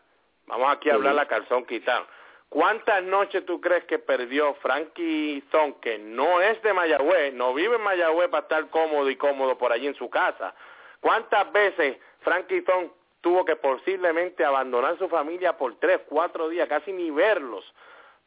[0.48, 2.06] Vamos aquí a hablar la calzón quitado.
[2.54, 7.78] ¿Cuántas noches tú crees que perdió Frankie Zon, que no es de Mayagüez, no vive
[7.78, 10.54] en Mayagüez para estar cómodo y cómodo por allí en su casa?
[11.00, 16.94] ¿Cuántas veces Frankie Zon tuvo que posiblemente abandonar su familia por tres, cuatro días, casi
[16.94, 17.66] ni verlos,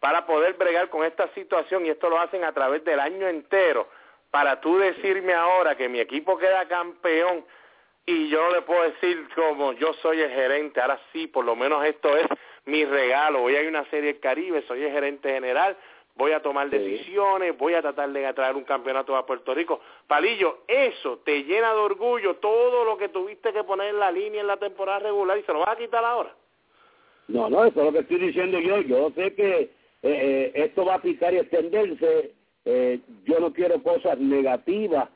[0.00, 1.86] para poder bregar con esta situación?
[1.86, 3.88] Y esto lo hacen a través del año entero.
[4.32, 7.44] Para tú decirme ahora que mi equipo queda campeón
[8.06, 11.56] y yo no le puedo decir como yo soy el gerente, ahora sí, por lo
[11.56, 12.26] menos esto es
[12.64, 15.76] mi regalo, ir a una serie del Caribe, soy el gerente general,
[16.14, 19.80] voy a tomar decisiones, voy a tratar de traer un campeonato a Puerto Rico.
[20.06, 24.40] Palillo, eso te llena de orgullo todo lo que tuviste que poner en la línea
[24.40, 26.34] en la temporada regular y se lo vas a quitar ahora.
[27.28, 28.80] No, no, eso es lo que estoy diciendo yo.
[28.82, 29.70] Yo sé que eh,
[30.02, 32.32] eh, esto va a picar y extenderse.
[32.64, 35.08] Eh, yo no quiero cosas negativas,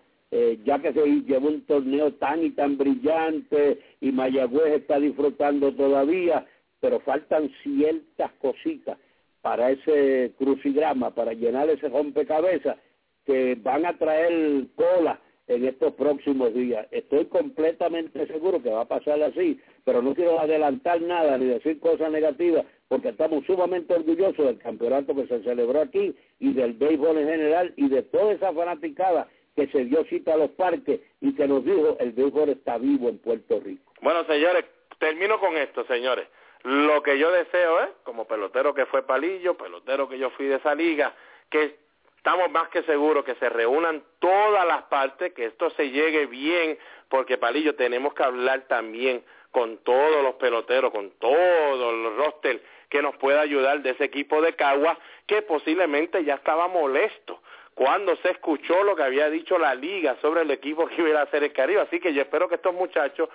[0.65, 6.47] ya que se llevó un torneo tan y tan brillante y Mayagüez está disfrutando todavía
[6.81, 8.99] pero faltan ciertas cositas
[9.43, 12.77] para ese crucigrama, para llenar ese rompecabezas,
[13.25, 16.87] que van a traer cola en estos próximos días.
[16.91, 21.81] Estoy completamente seguro que va a pasar así, pero no quiero adelantar nada ni decir
[21.81, 27.19] cosas negativas porque estamos sumamente orgullosos del campeonato que se celebró aquí y del béisbol
[27.19, 31.35] en general y de toda esa fanaticada que se dio cita a los parques y
[31.35, 33.93] que nos dijo el béisbol está vivo en Puerto Rico.
[34.01, 34.65] Bueno, señores,
[34.99, 36.29] termino con esto, señores.
[36.63, 40.57] Lo que yo deseo es, como pelotero que fue Palillo, pelotero que yo fui de
[40.57, 41.15] esa liga,
[41.49, 41.77] que
[42.17, 46.79] estamos más que seguros que se reúnan todas las partes, que esto se llegue bien,
[47.09, 53.03] porque Palillo tenemos que hablar también con todos los peloteros, con todo el roster que
[53.03, 57.41] nos pueda ayudar de ese equipo de Cagua, que posiblemente ya estaba molesto
[57.81, 61.23] cuando se escuchó lo que había dicho la liga sobre el equipo que iba a
[61.23, 61.81] hacer el Caribe.
[61.81, 63.31] Así que yo espero que estos muchachos,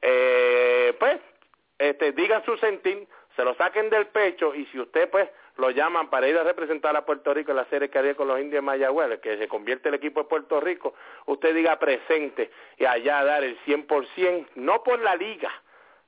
[0.00, 1.18] eh, pues,
[1.76, 6.08] este, digan su sentir, se lo saquen del pecho y si usted, pues, lo llaman
[6.08, 8.60] para ir a representar a Puerto Rico en la serie Caribe con los indios de
[8.62, 10.94] Mayagüez, que se convierte el equipo de Puerto Rico,
[11.26, 15.52] usted diga presente y allá dar el 100%, no por la liga,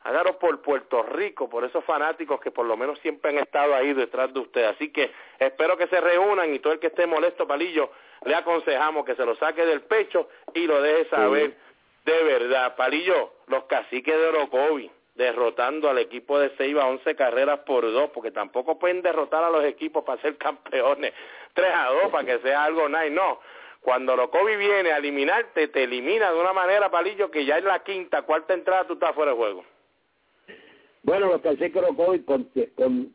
[0.06, 3.92] hágalo por Puerto Rico, por esos fanáticos que por lo menos siempre han estado ahí
[3.92, 4.64] detrás de usted.
[4.64, 7.90] Así que espero que se reúnan y todo el que esté molesto, Palillo,
[8.24, 11.56] le aconsejamos que se lo saque del pecho y lo deje saber
[12.04, 12.76] de verdad.
[12.76, 18.30] Palillo, los caciques de Orocovi derrotando al equipo de Ceiba 11 carreras por dos, porque
[18.30, 21.14] tampoco pueden derrotar a los equipos para ser campeones
[21.54, 23.40] 3 a 2 para que sea algo nice, no.
[23.80, 27.82] Cuando Orocovi viene a eliminarte, te elimina de una manera, Palillo, que ya en la
[27.82, 29.64] quinta, cuarta entrada tú estás fuera de juego.
[31.06, 32.24] Bueno, los caciques Orocovi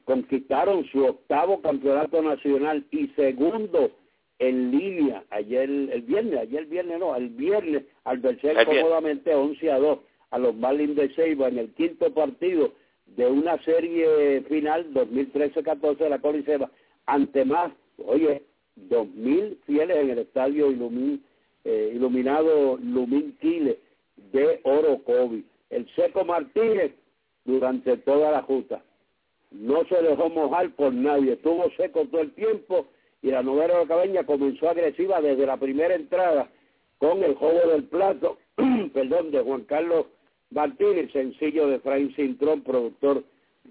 [0.05, 3.91] conquistaron su octavo campeonato nacional y segundo
[4.39, 9.71] en línea ayer el viernes, ayer el viernes no, el viernes al vencer cómodamente 11
[9.71, 9.99] a 2
[10.29, 12.71] a los Marlins de Seiba en el quinto partido
[13.07, 16.71] de una serie final 2013-14 de la Coliseba
[17.07, 17.73] ante más,
[18.05, 18.41] oye,
[18.77, 21.21] dos mil fieles en el estadio Ilumin,
[21.65, 23.79] eh, iluminado Lumin Quile
[24.31, 25.43] de Orocovi.
[25.69, 26.93] El Seco Martínez
[27.45, 28.81] durante toda la justa
[29.51, 32.87] no se dejó mojar por nadie, estuvo seco todo el tiempo
[33.21, 36.49] y la novela de la cabaña comenzó agresiva desde la primera entrada
[36.97, 38.37] con el juego del plato,
[38.93, 40.05] perdón, de Juan Carlos
[40.49, 43.23] Martínez, sencillo de Frank Cintrón, productor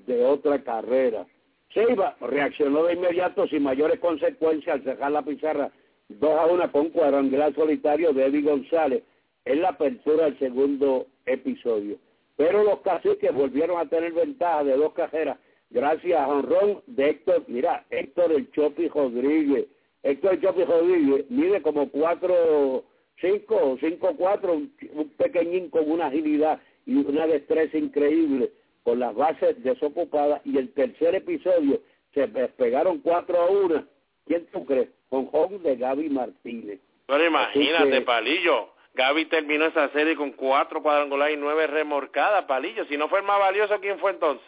[0.07, 1.27] de otra carrera.
[1.73, 5.71] Seiba reaccionó de inmediato sin mayores consecuencias al cerrar la pizarra
[6.09, 9.03] 2 a 1 con cuadrangular solitario de Eddie González
[9.45, 11.99] en la apertura del segundo episodio.
[12.41, 15.37] Pero los caciques volvieron a tener ventaja de dos cajeras
[15.69, 19.67] gracias a honrón de Héctor, mira, Héctor el Chopi Rodríguez.
[20.03, 22.85] Héctor el Chopi Rodríguez mide como cuatro,
[23.21, 28.51] cinco o cinco cuatro, un pequeñín con una agilidad y una destreza increíble
[28.85, 31.83] con las bases desocupadas y el tercer episodio
[32.15, 33.85] se despegaron 4 a 1.
[34.27, 34.89] ¿Quién tú crees?
[35.11, 36.81] Con home de Gaby Martínez.
[37.07, 38.71] Bueno, imagínate, Palillo.
[38.95, 42.85] Gaby terminó esa serie con cuatro cuadrangulares y nueve remorcadas, Palillo.
[42.87, 44.47] Si no fue el más valioso, ¿quién fue entonces?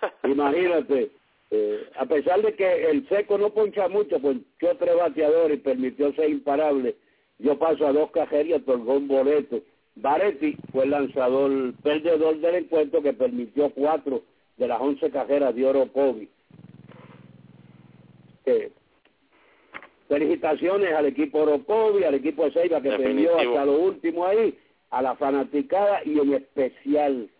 [0.24, 1.10] Imagínate.
[1.50, 5.60] Eh, a pesar de que el seco no poncha mucho, pues yo tres bateadores y
[5.60, 6.96] permitió ser imparable.
[7.38, 9.60] Yo paso a dos cajeras y otorgó un boleto
[9.94, 14.22] Baretti fue el lanzador perdedor del encuentro que permitió cuatro
[14.56, 16.28] de las once cajeras de oro COVID.
[20.12, 24.58] Felicitaciones al equipo Orocovi, al equipo Seiba que perdió hasta lo último ahí,
[24.90, 27.30] a la fanaticada y en especial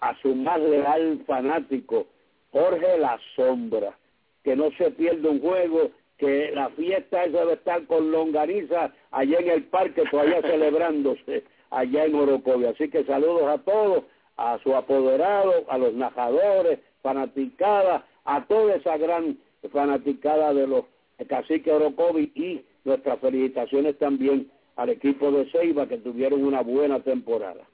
[0.00, 2.06] a su más leal fanático,
[2.50, 3.96] Jorge La Sombra,
[4.42, 9.38] que no se pierde un juego, que la fiesta esa debe estar con longaniza allá
[9.38, 12.66] en el parque todavía celebrándose allá en Orocovi.
[12.66, 14.02] Así que saludos a todos,
[14.36, 19.38] a su apoderado, a los najadores, fanaticada, a toda esa gran
[19.72, 20.84] fanaticada de los
[21.28, 27.64] caciques Orocovi y nuestras felicitaciones también al equipo de Ceiba que tuvieron una buena temporada.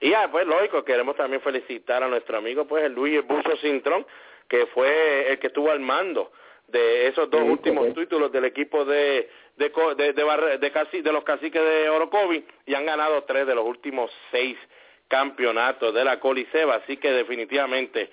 [0.00, 4.06] Y ya, pues lógico, queremos también felicitar a nuestro amigo, pues el Luis Buzo Cintrón,
[4.46, 6.30] que fue el que estuvo al mando
[6.68, 11.88] de esos dos últimos títulos del equipo de de, de, de, de los caciques de
[11.88, 14.56] Orocovi y han ganado tres de los últimos seis
[15.08, 18.10] campeonatos de la Coliseba, así que definitivamente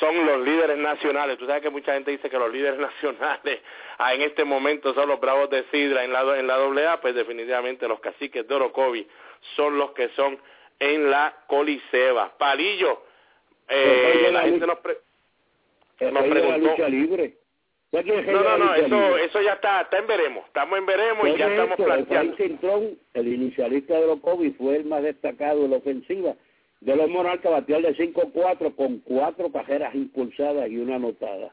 [0.00, 1.38] son los líderes nacionales.
[1.38, 3.60] Tú sabes que mucha gente dice que los líderes nacionales
[3.98, 7.14] ah, en este momento son los Bravos de Sidra en la, en la AA, pues
[7.14, 9.06] definitivamente los caciques de Orocovi
[9.56, 10.38] son los que son
[10.78, 12.36] en la Coliseba.
[12.36, 13.04] Palillo,
[13.68, 14.78] eh, la gente nos,
[16.12, 16.88] nos preguntó...
[16.88, 17.38] libre.
[17.92, 18.02] No,
[18.42, 21.76] no, no, eso, eso ya está, está en veremos, estamos en veremos y ya estamos
[21.76, 22.36] planteando.
[23.14, 26.34] el inicialista de los COVID, fue el más destacado en la ofensiva
[26.84, 31.52] de los Monarcas, bateó de 5-4 con cuatro cajeras impulsadas y una anotada.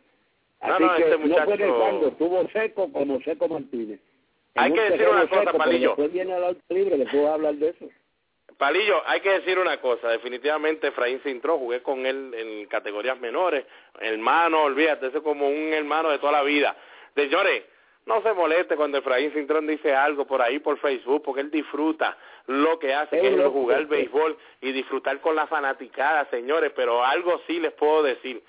[0.60, 1.50] Así no, no, que este muchacho...
[1.50, 4.00] no fue cuando estuvo seco como Seco Martínez.
[4.56, 5.90] Hay que decir una cosa, Palillo.
[5.90, 7.88] Después viene al libre, puedo hablar de eso.
[8.58, 13.66] Palillo, hay que decir una cosa, definitivamente Efraín Cintrón, jugué con él en categorías menores,
[14.00, 16.76] hermano, olvídate, eso es como un hermano de toda la vida.
[17.16, 17.64] Señores,
[18.06, 22.18] no se moleste cuando Efraín Cintrón dice algo por ahí por Facebook, porque él disfruta
[22.48, 27.04] lo que hace, que es jugar el béisbol y disfrutar con la fanaticada, señores, pero
[27.04, 28.42] algo sí les puedo decir,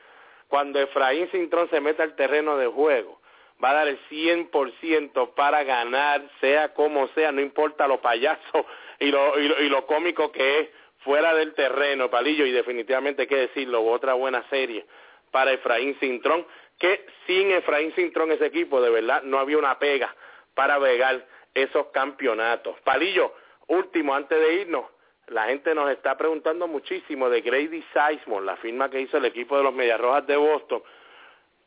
[0.48, 3.20] cuando Efraín Cintrón se mete al terreno de juego,
[3.62, 8.66] va a dar el 100% para ganar, sea como sea, no importa lo payaso
[8.98, 13.36] y lo, y lo, cómico que es fuera del terreno, Palillo, y definitivamente hay que
[13.36, 14.86] decirlo, otra buena serie
[15.30, 16.46] para Efraín Cintrón,
[16.78, 20.14] que sin Efraín Cintrón ese equipo, de verdad, no había una pega
[20.54, 22.78] para vegar esos campeonatos.
[22.80, 23.32] Palillo,
[23.68, 24.84] último, antes de irnos,
[25.28, 29.56] la gente nos está preguntando muchísimo de Grady Sizemore, la firma que hizo el equipo
[29.56, 30.82] de los Medias Rojas de Boston.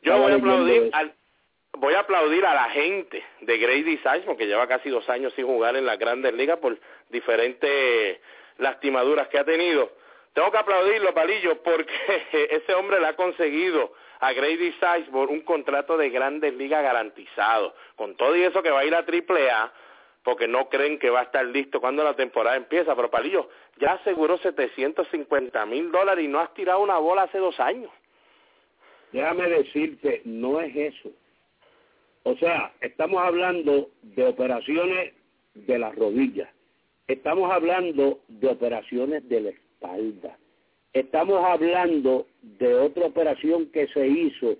[0.02, 1.14] Yo voy a aplaudir al,
[1.72, 5.46] voy a aplaudir a la gente de Grady Sizemore, que lleva casi dos años sin
[5.46, 6.78] jugar en las grandes ligas por
[7.10, 8.20] diferentes
[8.58, 9.90] lastimaduras que ha tenido.
[10.32, 11.94] Tengo que aplaudirlo, Palillo, porque
[12.50, 17.74] ese hombre le ha conseguido a Grady Sizemore un contrato de grandes ligas garantizado.
[17.96, 19.72] Con todo y eso que va a ir a Triple A,
[20.22, 22.96] porque no creen que va a estar listo cuando la temporada empieza.
[22.96, 23.48] Pero Palillo,
[23.78, 27.90] ya aseguró 750 mil dólares y no has tirado una bola hace dos años.
[29.12, 31.10] Déjame decirte, no es eso.
[32.24, 35.14] O sea, estamos hablando de operaciones
[35.54, 36.50] de las rodillas,
[37.06, 40.36] estamos hablando de operaciones de la espalda,
[40.92, 44.56] estamos hablando de otra operación que se hizo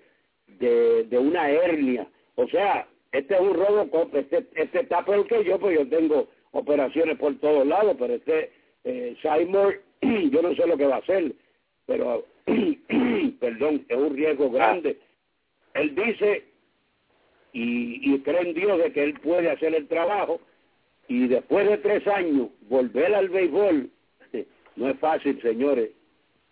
[0.59, 2.07] de, una hernia.
[2.37, 6.29] O sea, este es un Robocop, este, este está peor que yo, pues yo tengo
[6.53, 8.51] operaciones por todos lados, pero este
[8.85, 9.16] eh,
[10.31, 11.33] yo no sé lo que va a hacer,
[11.87, 12.27] pero,
[13.41, 14.99] perdón, es un riesgo grande.
[15.74, 16.45] Él dice
[17.59, 20.41] y cree en Dios de que él puede hacer el trabajo
[21.09, 23.91] y después de tres años volver al béisbol
[24.77, 25.91] no es fácil, señores.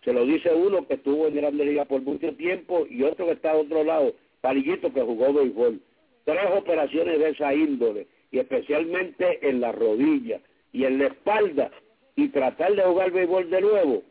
[0.05, 3.33] Se lo dice uno que estuvo en Grande Liga por mucho tiempo y otro que
[3.33, 5.81] está a otro lado, Palillito que jugó béisbol
[6.25, 10.41] tres operaciones de esa índole, y especialmente en la rodilla
[10.73, 11.71] y en la espalda,
[12.15, 14.03] y tratar de jugar béisbol de nuevo,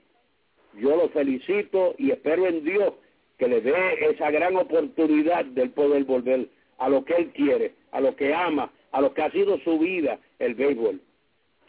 [0.78, 2.94] yo lo felicito y espero en Dios
[3.38, 3.74] que le dé
[4.10, 8.72] esa gran oportunidad del poder volver a lo que él quiere, a lo que ama,
[8.92, 11.00] a lo que ha sido su vida, el béisbol.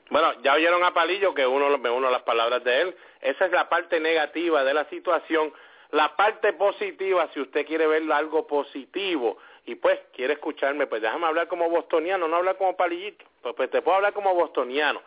[0.10, 2.96] Bueno, ya oyeron a Palillo que uno me uno las palabras de él.
[3.22, 5.52] Esa es la parte negativa de la situación.
[5.92, 11.26] La parte positiva, si usted quiere ver algo positivo, y pues quiere escucharme, pues déjame
[11.26, 15.02] hablar como bostoniano, no hablar como palillito, pues, pues te puedo hablar como bostoniano.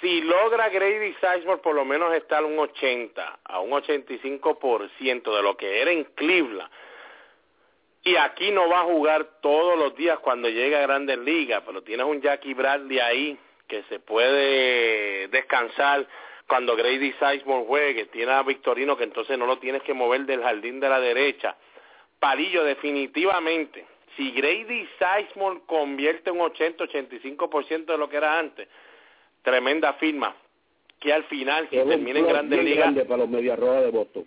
[0.00, 5.56] Si logra Grady Sizemore por lo menos estar un 80, a un 85% de lo
[5.56, 6.70] que era en Cleveland,
[8.02, 11.82] y aquí no va a jugar todos los días cuando llegue a Grandes Ligas, pero
[11.82, 16.06] tienes un Jackie Bradley ahí que se puede descansar
[16.46, 20.42] cuando Grady Sizemore juegue, tiene a Victorino que entonces no lo tienes que mover del
[20.42, 21.56] jardín de la derecha.
[22.18, 23.86] Palillo definitivamente
[24.16, 28.68] si Grady Sizemore convierte un 80-85% de lo que era antes,
[29.42, 30.34] tremenda firma,
[31.00, 32.94] que al final, si termina en Grandes Ligas...
[33.06, 34.26] para los Medias Rojas de Boston.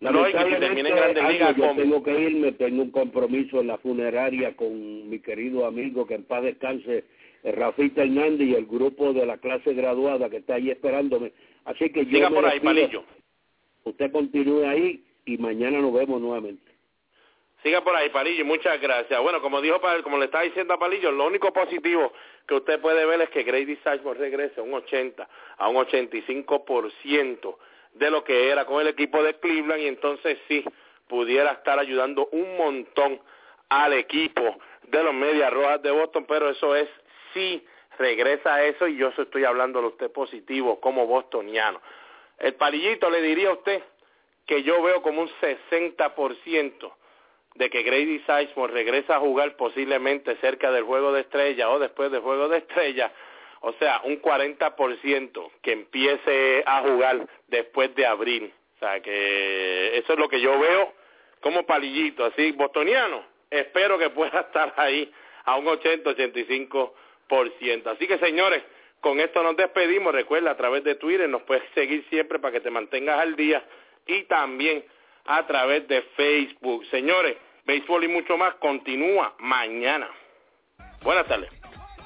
[0.00, 1.56] No, y que si termina en Grandes Ligas...
[1.56, 6.14] Yo tengo que irme, tengo un compromiso en la funeraria con mi querido amigo, que
[6.14, 7.04] en paz descanse,
[7.52, 11.32] Rafita Hernández y el grupo de la clase graduada que está ahí esperándome.
[11.64, 12.10] Así que yo...
[12.10, 13.04] Siga por ahí, Palillo.
[13.84, 16.72] Usted continúe ahí y mañana nos vemos nuevamente.
[17.62, 19.20] Siga por ahí, Palillo, muchas gracias.
[19.20, 22.12] Bueno, como dijo como le está diciendo a Palillo, lo único positivo
[22.46, 27.56] que usted puede ver es que Grady Sizemore regrese a un 80, a un 85%
[27.94, 30.64] de lo que era con el equipo de Cleveland y entonces sí
[31.08, 33.20] pudiera estar ayudando un montón
[33.68, 36.88] al equipo de los Medias Rojas de Boston, pero eso es
[37.36, 37.66] sí
[37.98, 41.80] regresa a eso y yo estoy hablando de usted positivo como bostoniano.
[42.38, 43.82] El palillito le diría a usted
[44.46, 46.92] que yo veo como un 60%
[47.54, 52.10] de que Grady Sizemore regresa a jugar posiblemente cerca del juego de estrella o después
[52.10, 53.12] del juego de estrella,
[53.60, 58.52] o sea, un 40% que empiece a jugar después de abril.
[58.76, 60.92] O sea, que eso es lo que yo veo
[61.40, 63.24] como palillito, así, bostoniano.
[63.50, 65.10] Espero que pueda estar ahí
[65.44, 66.92] a un 80-85%.
[67.28, 68.62] Así que, señores,
[69.00, 70.14] con esto nos despedimos.
[70.14, 73.62] Recuerda, a través de Twitter nos puedes seguir siempre para que te mantengas al día
[74.06, 74.84] y también
[75.26, 76.84] a través de Facebook.
[76.90, 80.10] Señores, béisbol y mucho más continúa mañana.
[81.02, 81.50] Buenas tardes.